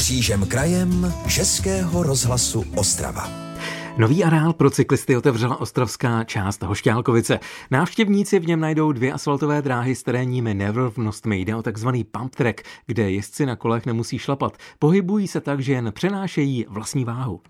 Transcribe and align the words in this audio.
Křížem 0.00 0.46
krajem 0.46 1.14
Českého 1.28 2.02
rozhlasu 2.02 2.64
Ostrava. 2.76 3.30
Nový 3.98 4.24
areál 4.24 4.52
pro 4.52 4.70
cyklisty 4.70 5.16
otevřela 5.16 5.60
ostravská 5.60 6.24
část 6.24 6.62
Hošťálkovice. 6.62 7.40
Návštěvníci 7.70 8.38
v 8.38 8.46
něm 8.46 8.60
najdou 8.60 8.92
dvě 8.92 9.12
asfaltové 9.12 9.62
dráhy 9.62 9.94
s 9.94 10.02
terénními 10.02 10.54
nerovnostmi. 10.54 11.40
Jde 11.40 11.56
o 11.56 11.62
takzvaný 11.62 12.04
pump 12.04 12.34
track, 12.34 12.60
kde 12.86 13.10
jezdci 13.10 13.46
na 13.46 13.56
kolech 13.56 13.86
nemusí 13.86 14.18
šlapat. 14.18 14.56
Pohybují 14.78 15.28
se 15.28 15.40
tak, 15.40 15.60
že 15.60 15.72
jen 15.72 15.92
přenášejí 15.92 16.66
vlastní 16.68 17.04
váhu. 17.04 17.40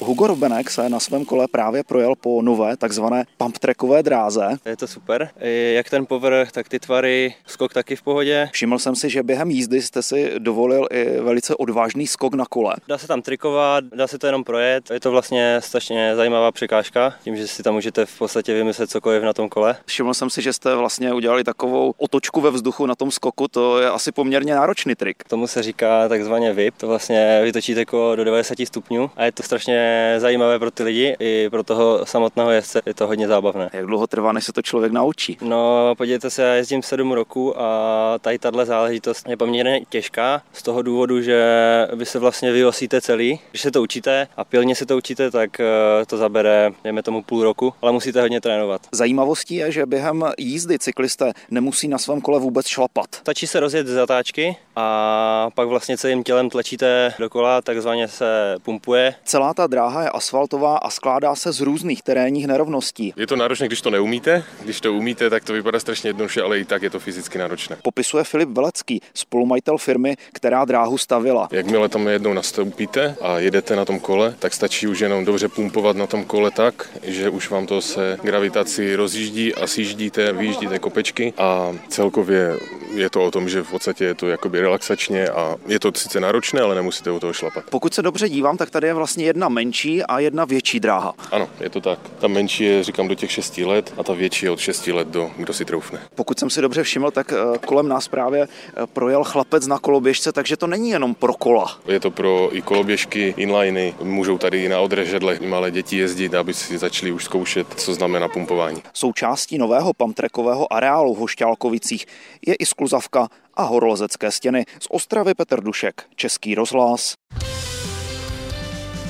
Hugo 0.00 0.26
Robenek 0.26 0.70
se 0.70 0.88
na 0.88 1.00
svém 1.00 1.24
kole 1.24 1.46
právě 1.50 1.84
projel 1.84 2.14
po 2.20 2.42
nové 2.42 2.76
takzvané 2.76 3.24
pump 3.36 3.58
trackové 3.58 4.02
dráze. 4.02 4.48
Je 4.66 4.76
to 4.76 4.86
super. 4.86 5.30
Jak 5.72 5.90
ten 5.90 6.06
povrch, 6.06 6.52
tak 6.52 6.68
ty 6.68 6.78
tvary, 6.78 7.34
skok 7.46 7.72
taky 7.74 7.96
v 7.96 8.02
pohodě. 8.02 8.48
Všiml 8.52 8.78
jsem 8.78 8.96
si, 8.96 9.10
že 9.10 9.22
během 9.22 9.50
jízdy 9.50 9.82
jste 9.82 10.02
si 10.02 10.32
dovolil 10.38 10.86
i 10.90 11.20
velice 11.20 11.54
odvážný 11.54 12.06
skok 12.06 12.34
na 12.34 12.44
kole. 12.46 12.74
Dá 12.88 12.98
se 12.98 13.06
tam 13.06 13.22
trikovat, 13.22 13.84
dá 13.84 14.06
se 14.06 14.18
to 14.18 14.26
jenom 14.26 14.44
projet. 14.44 14.90
Je 14.90 15.00
to 15.00 15.10
vlastně 15.10 15.60
strašně 15.60 16.16
zajímavá 16.16 16.52
překážka, 16.52 17.14
tím, 17.24 17.36
že 17.36 17.48
si 17.48 17.62
tam 17.62 17.74
můžete 17.74 18.06
v 18.06 18.18
podstatě 18.18 18.54
vymyslet 18.54 18.90
cokoliv 18.90 19.22
na 19.22 19.32
tom 19.32 19.48
kole. 19.48 19.76
Všiml 19.86 20.14
jsem 20.14 20.30
si, 20.30 20.42
že 20.42 20.52
jste 20.52 20.74
vlastně 20.74 21.14
udělali 21.14 21.44
takovou 21.44 21.94
otočku 21.96 22.40
ve 22.40 22.50
vzduchu 22.50 22.86
na 22.86 22.94
tom 22.94 23.10
skoku, 23.10 23.48
to 23.48 23.80
je 23.80 23.90
asi 23.90 24.12
poměrně 24.12 24.54
náročný 24.54 24.94
trik. 24.94 25.24
Tomu 25.28 25.46
se 25.46 25.62
říká 25.62 26.08
takzvaně 26.08 26.52
VIP, 26.52 26.74
to 26.76 26.88
vlastně 26.88 27.40
vytočíte 27.42 27.84
kolo 27.84 28.16
do 28.16 28.24
90 28.24 28.58
stupňů 28.64 29.10
a 29.16 29.24
je 29.24 29.32
to 29.32 29.42
strašně 29.42 29.83
zajímavé 30.18 30.58
pro 30.58 30.70
ty 30.70 30.82
lidi 30.82 31.16
i 31.20 31.48
pro 31.50 31.62
toho 31.62 32.06
samotného 32.06 32.50
jezdce. 32.50 32.82
Je 32.86 32.94
to 32.94 33.06
hodně 33.06 33.28
zábavné. 33.28 33.70
Jak 33.72 33.86
dlouho 33.86 34.06
trvá, 34.06 34.32
než 34.32 34.44
se 34.44 34.52
to 34.52 34.62
člověk 34.62 34.92
naučí? 34.92 35.38
No, 35.42 35.94
podívejte 35.96 36.30
se, 36.30 36.42
já 36.42 36.54
jezdím 36.54 36.82
7 36.82 37.12
roku 37.12 37.60
a 37.60 38.18
tady 38.20 38.38
tahle 38.38 38.66
záležitost 38.66 39.28
je 39.28 39.36
poměrně 39.36 39.80
těžká 39.88 40.42
z 40.52 40.62
toho 40.62 40.82
důvodu, 40.82 41.20
že 41.22 41.44
vy 41.92 42.06
se 42.06 42.18
vlastně 42.18 42.52
vyosíte 42.52 43.00
celý. 43.00 43.40
Když 43.50 43.62
se 43.62 43.70
to 43.70 43.82
učíte 43.82 44.28
a 44.36 44.44
pilně 44.44 44.74
se 44.74 44.86
to 44.86 44.96
učíte, 44.96 45.30
tak 45.30 45.60
eh, 45.60 45.64
to 46.06 46.16
zabere, 46.16 46.70
dejme 46.84 47.02
tomu 47.02 47.22
půl 47.22 47.42
roku, 47.42 47.74
ale 47.82 47.92
musíte 47.92 48.20
hodně 48.20 48.40
trénovat. 48.40 48.80
Zajímavostí 48.92 49.54
je, 49.54 49.72
že 49.72 49.86
během 49.86 50.24
jízdy 50.38 50.78
cyklisté 50.78 51.32
nemusí 51.50 51.88
na 51.88 51.98
svém 51.98 52.20
kole 52.20 52.40
vůbec 52.40 52.66
šlapat. 52.66 53.14
Stačí 53.14 53.46
se 53.46 53.60
rozjet 53.60 53.86
z 53.86 53.94
zatáčky 53.94 54.56
a 54.76 55.50
pak 55.54 55.68
vlastně 55.68 55.98
celým 55.98 56.24
tělem 56.24 56.50
tlačíte 56.50 57.14
dokola, 57.18 57.62
takzvaně 57.62 58.08
se 58.08 58.56
pumpuje. 58.62 59.14
Celá 59.24 59.54
ta 59.54 59.66
dráha 59.74 60.02
je 60.02 60.10
asfaltová 60.10 60.76
a 60.76 60.90
skládá 60.90 61.34
se 61.34 61.52
z 61.52 61.60
různých 61.60 62.02
terénních 62.02 62.46
nerovností. 62.46 63.12
Je 63.16 63.26
to 63.26 63.36
náročné, 63.36 63.66
když 63.66 63.80
to 63.80 63.90
neumíte. 63.90 64.44
Když 64.62 64.80
to 64.80 64.92
umíte, 64.92 65.30
tak 65.30 65.44
to 65.44 65.52
vypadá 65.52 65.80
strašně 65.80 66.08
jednoduše, 66.08 66.42
ale 66.42 66.58
i 66.58 66.64
tak 66.64 66.82
je 66.82 66.90
to 66.90 67.00
fyzicky 67.00 67.38
náročné. 67.38 67.76
Popisuje 67.82 68.24
Filip 68.24 68.48
Velecký, 68.48 69.00
spolumajitel 69.14 69.78
firmy, 69.78 70.16
která 70.32 70.64
dráhu 70.64 70.98
stavila. 70.98 71.48
Jakmile 71.52 71.88
tam 71.88 72.06
jednou 72.06 72.32
nastoupíte 72.32 73.16
a 73.20 73.38
jedete 73.38 73.76
na 73.76 73.84
tom 73.84 74.00
kole, 74.00 74.34
tak 74.38 74.54
stačí 74.54 74.86
už 74.86 75.00
jenom 75.00 75.24
dobře 75.24 75.48
pumpovat 75.48 75.96
na 75.96 76.06
tom 76.06 76.24
kole 76.24 76.50
tak, 76.50 76.90
že 77.02 77.28
už 77.28 77.50
vám 77.50 77.66
to 77.66 77.80
se 77.80 78.18
gravitaci 78.22 78.96
rozjíždí 78.96 79.54
a 79.54 79.66
sjíždíte, 79.66 80.32
vyjíždíte 80.32 80.78
kopečky 80.78 81.32
a 81.38 81.72
celkově 81.88 82.58
je 82.94 83.10
to 83.10 83.24
o 83.24 83.30
tom, 83.30 83.48
že 83.48 83.62
v 83.62 83.70
podstatě 83.70 84.04
je 84.04 84.14
to 84.14 84.28
jakoby 84.28 84.60
relaxačně 84.60 85.28
a 85.28 85.56
je 85.66 85.80
to 85.80 85.92
sice 85.96 86.20
náročné, 86.20 86.60
ale 86.60 86.74
nemusíte 86.74 87.10
u 87.10 87.20
toho 87.20 87.32
šlapat. 87.32 87.64
Pokud 87.70 87.94
se 87.94 88.02
dobře 88.02 88.28
dívám, 88.28 88.56
tak 88.56 88.70
tady 88.70 88.86
je 88.86 88.94
vlastně 88.94 89.24
jedna 89.24 89.48
menší 89.64 90.02
a 90.02 90.18
jedna 90.18 90.44
větší 90.44 90.80
dráha. 90.80 91.14
Ano, 91.32 91.48
je 91.60 91.70
to 91.70 91.80
tak. 91.80 91.98
Ta 92.18 92.28
menší 92.28 92.64
je, 92.64 92.84
říkám, 92.84 93.08
do 93.08 93.14
těch 93.14 93.32
6 93.32 93.58
let 93.58 93.94
a 93.96 94.02
ta 94.02 94.12
větší 94.12 94.46
je 94.46 94.50
od 94.50 94.60
6 94.60 94.86
let 94.86 95.08
do 95.08 95.30
kdo 95.36 95.52
si 95.52 95.64
troufne. 95.64 95.98
Pokud 96.14 96.38
jsem 96.38 96.50
si 96.50 96.60
dobře 96.60 96.82
všiml, 96.82 97.10
tak 97.10 97.32
eh, 97.32 97.58
kolem 97.58 97.88
nás 97.88 98.08
právě 98.08 98.42
eh, 98.42 98.86
projel 98.86 99.24
chlapec 99.24 99.66
na 99.66 99.78
koloběžce, 99.78 100.32
takže 100.32 100.56
to 100.56 100.66
není 100.66 100.90
jenom 100.90 101.14
pro 101.14 101.34
kola. 101.34 101.78
Je 101.86 102.00
to 102.00 102.10
pro 102.10 102.56
i 102.56 102.62
koloběžky, 102.62 103.34
inliny, 103.36 103.94
můžou 104.02 104.38
tady 104.38 104.64
i 104.64 104.68
na 104.68 104.80
odrežedle 104.80 105.38
malé 105.46 105.70
děti 105.70 105.96
jezdit, 105.96 106.34
aby 106.34 106.54
si 106.54 106.78
začali 106.78 107.12
už 107.12 107.24
zkoušet, 107.24 107.66
co 107.76 107.94
znamená 107.94 108.28
pumpování. 108.28 108.82
Součástí 108.92 109.58
nového 109.58 109.92
pamtrekového 109.94 110.72
areálu 110.72 111.14
v 111.14 111.18
Hošťálkovicích 111.18 112.06
je 112.46 112.54
i 112.54 112.66
skluzavka 112.66 113.28
a 113.54 113.62
horolezecké 113.62 114.30
stěny. 114.30 114.64
Z 114.80 114.86
Ostravy 114.90 115.34
Petr 115.34 115.60
Dušek, 115.60 116.02
Český 116.16 116.54
rozhlas. 116.54 117.14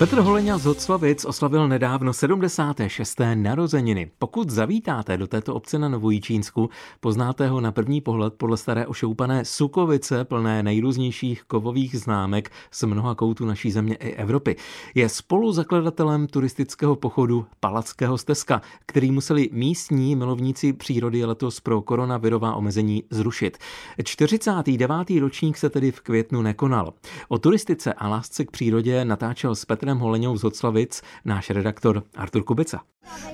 Petr 0.00 0.20
Holeňa 0.20 0.58
z 0.58 0.64
Hoclavic 0.64 1.24
oslavil 1.24 1.68
nedávno 1.68 2.12
76. 2.12 3.20
narozeniny. 3.34 4.10
Pokud 4.18 4.50
zavítáte 4.50 5.16
do 5.16 5.26
této 5.26 5.54
obce 5.54 5.78
na 5.78 5.88
Novojíčínsku, 5.88 6.70
poznáte 7.00 7.48
ho 7.48 7.60
na 7.60 7.72
první 7.72 8.00
pohled 8.00 8.34
podle 8.34 8.56
staré 8.56 8.86
ošoupané 8.86 9.44
Sukovice, 9.44 10.24
plné 10.24 10.62
nejrůznějších 10.62 11.42
kovových 11.42 11.98
známek 11.98 12.50
z 12.70 12.82
mnoha 12.82 13.14
koutů 13.14 13.46
naší 13.46 13.70
země 13.70 13.94
i 13.94 14.12
Evropy. 14.12 14.56
Je 14.94 15.08
spoluzakladatelem 15.08 16.26
turistického 16.26 16.96
pochodu 16.96 17.46
Palackého 17.60 18.18
stezka, 18.18 18.62
který 18.86 19.10
museli 19.10 19.48
místní 19.52 20.16
milovníci 20.16 20.72
přírody 20.72 21.24
letos 21.24 21.60
pro 21.60 21.82
koronavirová 21.82 22.54
omezení 22.54 23.02
zrušit. 23.10 23.58
49. 24.04 25.20
ročník 25.20 25.56
se 25.56 25.70
tedy 25.70 25.92
v 25.92 26.00
květnu 26.00 26.42
nekonal. 26.42 26.92
O 27.28 27.38
turistice 27.38 27.92
a 27.92 28.08
lásce 28.08 28.44
k 28.44 28.50
přírodě 28.50 29.04
natáčel 29.04 29.54
s 29.54 29.64
Petrem 29.64 29.89
Petrem 29.90 30.02
Holeňou 30.02 30.36
z 30.36 30.42
Hoclavic 30.42 31.02
náš 31.24 31.50
redaktor 31.50 32.02
Artur 32.16 32.44
Kubica. 32.44 32.80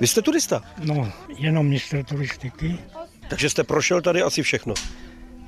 Vy 0.01 0.07
jste 0.07 0.23
turista? 0.23 0.63
No, 0.85 1.13
jenom 1.39 1.67
mistr 1.67 2.05
turistiky. 2.05 2.79
Takže 3.29 3.51
jste 3.51 3.65
prošel 3.65 4.03
tady 4.03 4.23
asi 4.23 4.43
všechno? 4.43 4.75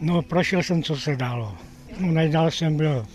No, 0.01 0.23
prošel 0.23 0.63
jsem, 0.63 0.83
co 0.83 0.97
se 0.97 1.17
dalo. 1.17 1.57
No, 2.01 2.13
nejdál 2.13 2.51
jsem 2.51 2.77
byl 2.77 3.07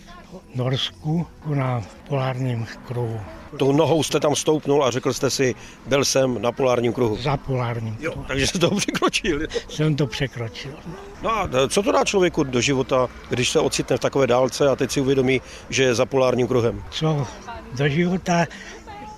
v 0.53 0.55
Norsku 0.55 1.27
na 1.45 1.83
polárním 2.07 2.65
kruhu. 2.87 3.19
Tou 3.57 3.71
nohou 3.71 4.03
jste 4.03 4.19
tam 4.19 4.35
stoupnul 4.35 4.83
a 4.83 4.91
řekl 4.91 5.13
jste 5.13 5.29
si, 5.29 5.55
byl 5.87 6.05
jsem 6.05 6.41
na 6.41 6.51
polárním 6.51 6.93
kruhu. 6.93 7.17
Za 7.17 7.37
polárním 7.37 7.95
kruhu. 7.95 8.17
Jo, 8.17 8.25
takže 8.27 8.47
jste 8.47 8.59
to 8.59 8.75
překročil. 8.75 9.39
Jsem 9.69 9.95
to 9.95 10.07
překročil. 10.07 10.71
No. 10.87 10.93
no 11.21 11.29
a 11.31 11.49
co 11.67 11.83
to 11.83 11.91
dá 11.91 12.03
člověku 12.03 12.43
do 12.43 12.61
života, 12.61 13.07
když 13.29 13.49
se 13.49 13.59
ocitne 13.59 13.97
v 13.97 13.99
takové 13.99 14.27
dálce 14.27 14.69
a 14.69 14.75
teď 14.75 14.91
si 14.91 15.01
uvědomí, 15.01 15.41
že 15.69 15.83
je 15.83 15.95
za 15.95 16.05
polárním 16.05 16.47
kruhem? 16.47 16.83
Co 16.89 17.27
do 17.73 17.89
života, 17.89 18.45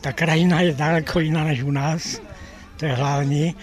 ta 0.01 0.11
krajina 0.11 0.61
je 0.61 0.73
daleko 0.73 1.19
jiná 1.19 1.43
než 1.43 1.63
u 1.63 1.71
nás, 1.71 2.21
to 2.77 2.85
je 2.85 2.93
hlavní, 2.93 3.55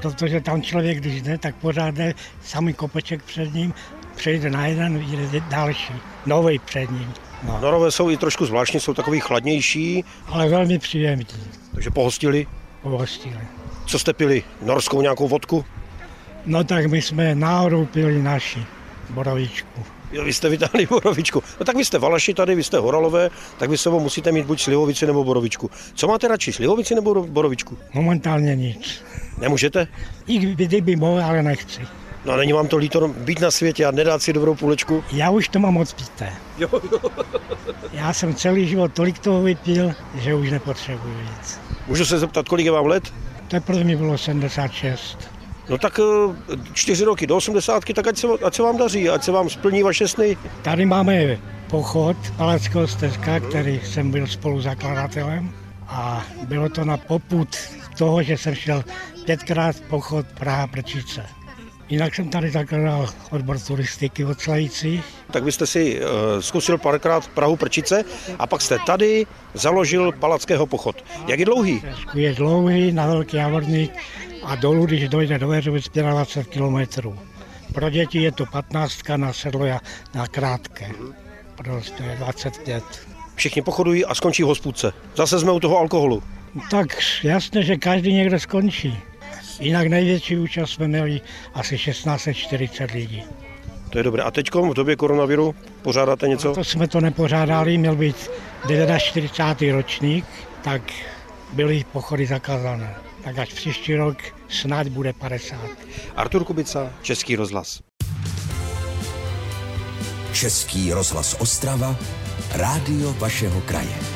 protože 0.00 0.40
tam 0.40 0.62
člověk, 0.62 0.98
když 0.98 1.22
jde, 1.22 1.38
tak 1.38 1.54
pořád 1.54 1.94
jde 1.94 2.14
samý 2.42 2.72
kopeček 2.72 3.22
před 3.22 3.54
ním, 3.54 3.74
přejde 4.16 4.50
na 4.50 4.66
jeden, 4.66 5.04
jde 5.06 5.40
další, 5.40 5.92
nový 6.26 6.58
před 6.58 6.90
ním. 6.90 7.12
No. 7.42 7.58
Norové 7.60 7.90
jsou 7.90 8.10
i 8.10 8.16
trošku 8.16 8.46
zvláštní, 8.46 8.80
jsou 8.80 8.94
takový 8.94 9.20
chladnější. 9.20 10.04
Ale 10.26 10.48
velmi 10.48 10.78
příjemní. 10.78 11.26
Takže 11.74 11.90
pohostili? 11.90 12.46
Pohostili. 12.82 13.40
Co 13.86 13.98
jste 13.98 14.12
pili? 14.12 14.42
Norskou 14.62 15.02
nějakou 15.02 15.28
vodku? 15.28 15.64
No 16.46 16.64
tak 16.64 16.86
my 16.86 17.02
jsme 17.02 17.34
náhodou 17.34 17.86
pili 17.86 18.22
naši 18.22 18.64
borovičku. 19.10 19.84
Jo, 20.12 20.24
vy 20.24 20.32
jste 20.32 20.48
vytáhli 20.48 20.86
borovičku. 20.86 21.42
No 21.60 21.66
tak 21.66 21.76
vy 21.76 21.84
jste 21.84 21.98
Valaši 21.98 22.34
tady, 22.34 22.54
vy 22.54 22.64
jste 22.64 22.78
Horalové, 22.78 23.30
tak 23.58 23.70
vy 23.70 23.78
sebou 23.78 24.00
musíte 24.00 24.32
mít 24.32 24.46
buď 24.46 24.60
slivovici 24.60 25.06
nebo 25.06 25.24
borovičku. 25.24 25.70
Co 25.94 26.08
máte 26.08 26.28
radši, 26.28 26.52
slivovici 26.52 26.94
nebo 26.94 27.26
borovičku? 27.26 27.78
Momentálně 27.94 28.56
nic. 28.56 29.04
Nemůžete? 29.38 29.86
I 30.26 30.38
kdyby 30.38 30.96
mohl, 30.96 31.24
ale 31.24 31.42
nechci. 31.42 31.80
No 32.24 32.32
a 32.32 32.36
není 32.36 32.52
vám 32.52 32.68
to 32.68 32.76
líto 32.76 33.08
být 33.08 33.40
na 33.40 33.50
světě 33.50 33.84
a 33.86 33.90
nedát 33.90 34.22
si 34.22 34.32
dobrou 34.32 34.54
půlečku? 34.54 35.04
Já 35.12 35.30
už 35.30 35.48
to 35.48 35.58
mám 35.58 35.74
moc 35.74 35.92
píté. 35.92 36.32
Jo, 36.58 36.68
jo. 36.92 36.98
Já 37.92 38.12
jsem 38.12 38.34
celý 38.34 38.68
život 38.68 38.92
tolik 38.94 39.18
toho 39.18 39.42
vypil, 39.42 39.92
že 40.14 40.34
už 40.34 40.50
nepotřebuji 40.50 41.14
víc. 41.14 41.60
Můžu 41.86 42.04
se 42.04 42.18
zeptat, 42.18 42.48
kolik 42.48 42.66
je 42.66 42.72
vám 42.72 42.86
let? 42.86 43.12
Teprve 43.48 43.84
mi 43.84 43.96
bylo 43.96 44.18
76. 44.18 45.35
No 45.68 45.78
tak 45.78 46.00
eh, 46.00 46.56
čtyři 46.72 47.04
roky 47.04 47.26
do 47.26 47.36
80, 47.36 47.84
tak 47.94 48.06
ať 48.06 48.16
se, 48.18 48.26
ať 48.44 48.54
se 48.54 48.62
vám 48.62 48.76
daří, 48.76 49.08
ať 49.08 49.24
se 49.24 49.32
vám 49.32 49.50
splní 49.50 49.82
vaše 49.82 50.08
sny. 50.08 50.36
Tady 50.62 50.86
máme 50.86 51.38
pochod 51.70 52.16
Palackého 52.36 52.88
stezka, 52.88 53.40
který 53.40 53.80
jsem 53.84 54.10
byl 54.10 54.26
spoluzakladatelem 54.26 55.52
a 55.88 56.24
bylo 56.48 56.68
to 56.68 56.84
na 56.84 56.96
poput 56.96 57.48
toho, 57.98 58.22
že 58.22 58.38
jsem 58.38 58.54
šel 58.54 58.84
pětkrát 59.24 59.80
pochod 59.80 60.26
Praha 60.38 60.66
Prčice. 60.66 61.26
Jinak 61.88 62.14
jsem 62.14 62.28
tady 62.28 62.50
zakladal 62.50 63.08
odbor 63.30 63.58
turistiky 63.58 64.24
od 64.24 64.40
Slavící. 64.40 65.02
Tak 65.30 65.44
vy 65.44 65.52
jste 65.52 65.66
si 65.66 66.00
uh, 66.00 66.06
zkusil 66.40 66.78
párkrát 66.78 67.28
Prahu 67.28 67.56
Prčice 67.56 68.04
a 68.38 68.46
pak 68.46 68.62
jste 68.62 68.78
tady 68.86 69.26
založil 69.54 70.12
Palackého 70.12 70.66
pochod. 70.66 71.04
Jak 71.26 71.38
je 71.38 71.44
dlouhý? 71.44 71.82
Je 72.14 72.34
dlouhý, 72.34 72.92
na 72.92 73.06
Velký 73.06 73.36
Javorník 73.36 73.92
a 74.46 74.54
dolů, 74.54 74.86
když 74.86 75.08
dojde 75.08 75.38
do 75.38 75.48
Veřovic, 75.48 75.88
25 75.88 76.52
kilometrů. 76.52 77.18
Pro 77.74 77.90
děti 77.90 78.22
je 78.22 78.32
to 78.32 78.46
15, 78.46 79.08
na 79.16 79.32
sedlo 79.32 79.66
na 80.14 80.26
krátké. 80.26 80.90
Prostě 81.56 82.02
25. 82.18 82.84
Všichni 83.34 83.62
pochodují 83.62 84.04
a 84.04 84.14
skončí 84.14 84.42
v 84.42 84.46
hospůdce. 84.46 84.92
Zase 85.16 85.40
jsme 85.40 85.52
u 85.52 85.60
toho 85.60 85.78
alkoholu. 85.78 86.22
Tak 86.70 86.86
jasně, 87.22 87.62
že 87.62 87.76
každý 87.76 88.12
někde 88.12 88.40
skončí. 88.40 88.98
Jinak 89.60 89.86
největší 89.86 90.36
účast 90.36 90.70
jsme 90.70 90.88
měli 90.88 91.20
asi 91.54 91.78
1640 91.78 92.90
lidí. 92.90 93.22
To 93.90 93.98
je 93.98 94.04
dobré. 94.04 94.22
A 94.22 94.30
teď 94.30 94.54
v 94.54 94.74
době 94.74 94.96
koronaviru 94.96 95.54
pořádáte 95.82 96.28
něco? 96.28 96.54
To 96.54 96.64
jsme 96.64 96.88
to 96.88 97.00
nepořádali, 97.00 97.78
měl 97.78 97.96
být 97.96 98.30
49. 98.98 99.72
ročník, 99.72 100.24
tak 100.62 100.82
byly 101.56 101.84
pochody 101.92 102.26
zakázané. 102.26 102.94
Tak 103.24 103.38
až 103.38 103.52
příští 103.52 103.94
rok 103.94 104.16
snad 104.48 104.88
bude 104.88 105.12
50. 105.12 105.58
Artur 106.16 106.44
Kubica, 106.44 106.92
Český 107.02 107.36
rozhlas. 107.36 107.80
Český 110.32 110.92
rozhlas 110.92 111.36
Ostrava, 111.38 111.96
rádio 112.52 113.12
vašeho 113.12 113.60
kraje. 113.60 114.15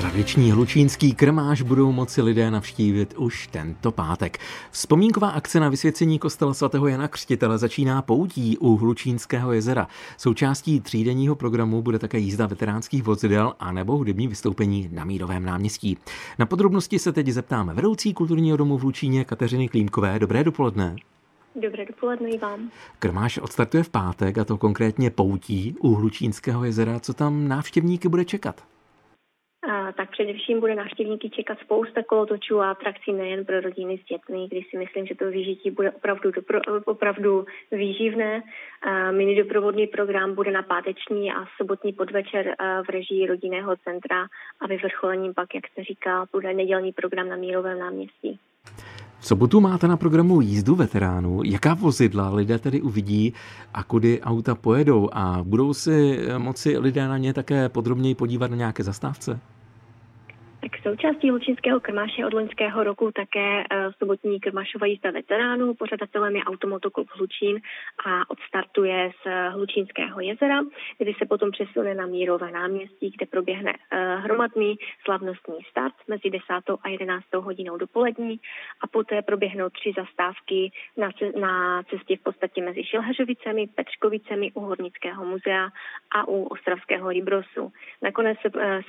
Tradiční 0.00 0.52
hlučínský 0.52 1.14
krmáž 1.14 1.62
budou 1.62 1.92
moci 1.92 2.22
lidé 2.22 2.50
navštívit 2.50 3.14
už 3.18 3.46
tento 3.46 3.92
pátek. 3.92 4.38
Vzpomínková 4.70 5.30
akce 5.30 5.60
na 5.60 5.68
vysvěcení 5.68 6.18
kostela 6.18 6.54
svatého 6.54 6.88
Jana 6.88 7.08
Křtitele 7.08 7.58
začíná 7.58 8.02
poutí 8.02 8.58
u 8.58 8.76
Hlučínského 8.76 9.52
jezera. 9.52 9.88
Součástí 10.16 10.80
třídenního 10.80 11.36
programu 11.36 11.82
bude 11.82 11.98
také 11.98 12.18
jízda 12.18 12.46
veteránských 12.46 13.02
vozidel 13.02 13.52
a 13.58 13.72
nebo 13.72 13.96
hudební 13.96 14.28
vystoupení 14.28 14.88
na 14.92 15.04
Mírovém 15.04 15.44
náměstí. 15.44 15.98
Na 16.38 16.46
podrobnosti 16.46 16.98
se 16.98 17.12
teď 17.12 17.28
zeptáme 17.28 17.74
vedoucí 17.74 18.14
kulturního 18.14 18.56
domu 18.56 18.78
v 18.78 18.82
Hlučíně 18.82 19.24
Kateřiny 19.24 19.68
Klímkové. 19.68 20.18
Dobré 20.18 20.44
dopoledne. 20.44 20.96
Dobré 21.62 21.84
dopoledne 21.86 22.30
i 22.30 22.38
vám. 22.38 22.70
Krmáš 22.98 23.38
odstartuje 23.38 23.82
v 23.82 23.88
pátek, 23.88 24.38
a 24.38 24.44
to 24.44 24.56
konkrétně 24.56 25.10
poutí 25.10 25.74
u 25.80 25.94
Hlučínského 25.94 26.64
jezera. 26.64 27.00
Co 27.00 27.14
tam 27.14 27.48
návštěvníky 27.48 28.08
bude 28.08 28.24
čekat? 28.24 28.69
Tak 29.96 30.10
především 30.10 30.60
bude 30.60 30.74
návštěvníky 30.74 31.30
čekat 31.30 31.58
spousta 31.58 32.02
kolotočů 32.02 32.60
a 32.60 32.70
atrakcí 32.70 33.12
nejen 33.12 33.44
pro 33.44 33.60
rodiny 33.60 33.98
s 33.98 34.08
dětmi, 34.08 34.46
kdy 34.48 34.62
si 34.70 34.78
myslím, 34.78 35.06
že 35.06 35.14
to 35.14 35.30
vyžití 35.30 35.70
bude 35.70 35.90
opravdu, 35.90 36.30
dopro, 36.30 36.60
opravdu 36.84 37.44
výživné. 37.72 38.42
Mini 39.10 39.42
doprovodný 39.42 39.86
program 39.86 40.34
bude 40.34 40.50
na 40.50 40.62
páteční 40.62 41.32
a 41.32 41.44
sobotní 41.56 41.92
podvečer 41.92 42.54
v 42.86 42.90
režii 42.90 43.26
rodinného 43.26 43.76
centra 43.84 44.26
a 44.60 44.66
vyvrcholením 44.66 45.34
pak, 45.34 45.54
jak 45.54 45.66
jste 45.66 45.84
říkal, 45.84 46.26
bude 46.32 46.54
nedělní 46.54 46.92
program 46.92 47.28
na 47.28 47.36
Mírovém 47.36 47.78
náměstí. 47.78 48.38
V 49.18 49.26
sobotu 49.26 49.60
máte 49.60 49.88
na 49.88 49.96
programu 49.96 50.40
jízdu 50.40 50.74
veteránů. 50.74 51.40
Jaká 51.44 51.74
vozidla 51.74 52.34
lidé 52.34 52.58
tedy 52.58 52.80
uvidí 52.80 53.34
a 53.74 53.84
kudy 53.84 54.20
auta 54.20 54.54
pojedou 54.54 55.08
a 55.12 55.38
budou 55.42 55.74
si 55.74 56.18
moci 56.38 56.78
lidé 56.78 57.08
na 57.08 57.18
ně 57.18 57.34
také 57.34 57.68
podrobněji 57.68 58.14
podívat 58.14 58.50
na 58.50 58.56
nějaké 58.56 58.82
zastávce? 58.82 59.40
Součástí 60.82 61.30
Lučinského 61.30 61.80
krmáše 61.80 62.26
od 62.26 62.32
loňského 62.32 62.84
roku 62.84 63.12
také 63.12 63.56
uh, 63.56 63.92
sobotní 63.98 64.40
krmašová 64.40 64.86
jízda 64.86 65.10
veteránů. 65.10 65.74
Pořadatelem 65.74 66.36
je 66.36 66.44
Automotoklub 66.44 67.08
Hlučín 67.10 67.60
a 68.06 68.30
odstartuje 68.30 69.10
z 69.22 69.50
Hlučínského 69.52 70.20
jezera, 70.20 70.60
kdy 70.98 71.14
se 71.18 71.26
potom 71.26 71.50
přesune 71.50 71.94
na 71.94 72.06
Mírové 72.06 72.50
náměstí, 72.50 73.10
kde 73.16 73.26
proběhne 73.26 73.72
uh, 73.72 74.24
hromadný 74.24 74.76
slavnostní 75.04 75.58
start 75.70 75.94
mezi 76.08 76.30
10. 76.30 76.44
a 76.82 76.88
11. 76.88 77.24
hodinou 77.34 77.76
dopolední 77.76 78.40
a 78.80 78.86
poté 78.86 79.22
proběhnou 79.22 79.68
tři 79.68 79.92
zastávky 79.96 80.72
na, 81.40 81.82
cestě 81.82 82.16
v 82.16 82.22
podstatě 82.22 82.62
mezi 82.62 82.84
Šilhařovicemi, 82.84 83.66
Petřkovicemi 83.66 84.52
u 84.52 84.60
Hornického 84.60 85.24
muzea 85.24 85.68
a 86.10 86.28
u 86.28 86.42
Ostravského 86.44 87.08
Librosu. 87.08 87.72
Nakonec 88.02 88.38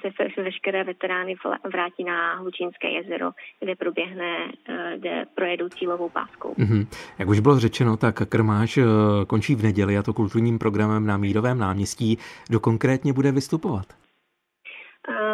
se, 0.02 0.12
se 0.36 0.44
veškeré 0.44 0.84
veterány 0.84 1.36
vrátí 1.82 2.04
na 2.04 2.36
Hlučínské 2.36 2.90
jezero, 2.90 3.32
kde 3.60 3.76
proběhne, 3.76 4.52
eh, 4.70 4.98
kde 4.98 5.26
projedou 5.36 5.70
cílovou 5.70 6.10
páskou. 6.10 6.54
Mm-hmm. 6.54 6.88
Jak 7.20 7.30
už 7.30 7.40
bylo 7.40 7.60
řečeno, 7.60 7.98
tak 7.98 8.16
Krmáš 8.30 8.78
eh, 8.78 8.86
končí 9.28 9.56
v 9.56 9.64
neděli 9.64 9.98
a 9.98 10.04
to 10.04 10.14
kulturním 10.14 10.60
programem 10.60 11.06
na 11.06 11.18
Mírovém 11.18 11.58
náměstí. 11.58 12.18
Kdo 12.48 12.60
konkrétně 12.60 13.14
bude 13.14 13.32
vystupovat? 13.32 13.86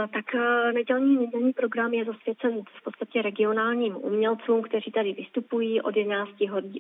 Tak 0.07 0.35
eh, 0.35 0.73
nedělní, 0.73 1.17
nedělní 1.17 1.53
program 1.53 1.93
je 1.93 2.05
zasvěcen 2.05 2.63
v 2.79 2.83
podstatě 2.83 3.21
regionálním 3.21 3.97
umělcům, 3.97 4.61
kteří 4.61 4.91
tady 4.91 5.13
vystupují. 5.13 5.81
Od 5.81 5.95
11 5.95 6.31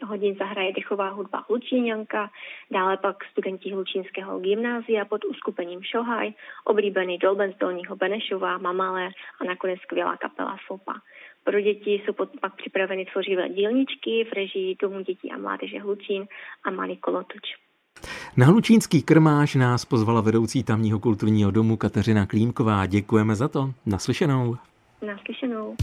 hodin 0.03 0.35
zahraje 0.35 0.73
dechová 0.73 1.09
hudba 1.09 1.45
Hlučíňanka, 1.49 2.29
dále 2.71 2.97
pak 2.97 3.23
studenti 3.25 3.71
Hlučínského 3.71 4.39
gymnázia 4.39 5.05
pod 5.05 5.25
uskupením 5.25 5.83
Šohaj, 5.83 6.33
oblíbený 6.65 7.17
Dolben 7.17 7.53
z 7.53 7.57
Dolního 7.57 7.95
Benešova, 7.95 8.57
Mamale 8.57 9.09
a 9.41 9.43
nakonec 9.43 9.79
skvělá 9.79 10.17
kapela 10.17 10.57
Fopa. 10.67 10.93
Pro 11.43 11.61
děti 11.61 11.91
jsou 11.91 12.13
pak 12.41 12.55
připraveny 12.55 13.05
tvořivé 13.05 13.49
dílničky 13.49 14.23
v 14.29 14.33
režii 14.33 14.75
Domu 14.81 15.01
dětí 15.01 15.31
a 15.31 15.37
mládeže 15.37 15.79
Hlučín 15.79 16.27
a 16.63 16.71
Malý 16.71 16.97
kolotoč. 16.97 17.66
Na 18.37 18.45
Hlučínský 18.45 19.01
krmáž 19.01 19.55
nás 19.55 19.85
pozvala 19.85 20.21
vedoucí 20.21 20.63
tamního 20.63 20.99
kulturního 20.99 21.51
domu 21.51 21.77
Kateřina 21.77 22.25
Klímková. 22.25 22.85
Děkujeme 22.85 23.35
za 23.35 23.47
to. 23.47 23.73
Naslyšenou. 23.85 24.57
Naslyšenou. 25.07 25.75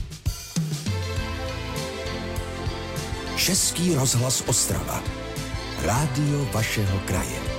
Český 3.36 3.94
rozhlas 3.94 4.48
Ostrava. 4.48 5.02
Rádio 5.84 6.46
vašeho 6.52 6.98
kraje. 7.06 7.53